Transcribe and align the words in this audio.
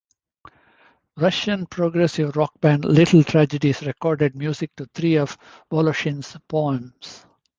Russian 1.15 1.67
progressive 1.67 2.35
rock 2.35 2.59
band 2.59 2.85
Little 2.85 3.23
Tragedies 3.23 3.83
recorded 3.85 4.35
music 4.35 4.75
to 4.77 4.87
three 4.95 5.17
of 5.17 5.37
Voloshin's 5.71 6.35
poems. 6.47 7.27